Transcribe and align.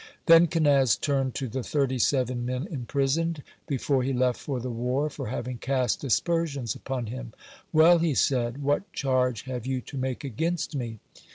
Then 0.25 0.47
Kenaz 0.47 0.99
turned 0.99 1.35
to 1.35 1.47
the 1.47 1.61
thirty 1.61 1.99
seven 1.99 2.43
men 2.43 2.65
imprisoned, 2.71 3.43
before 3.67 4.01
he 4.01 4.13
left 4.13 4.39
for 4.39 4.59
the 4.59 4.71
war, 4.71 5.11
for 5.11 5.27
having 5.27 5.59
cast 5.59 6.03
aspersions 6.03 6.73
upon 6.73 7.05
him. 7.05 7.33
"Well," 7.71 7.99
he 7.99 8.15
said, 8.15 8.63
"what 8.63 8.91
charge 8.93 9.43
have 9.43 9.67
you 9.67 9.79
to 9.81 9.97
make 9.99 10.23
against 10.23 10.75
me?" 10.75 10.97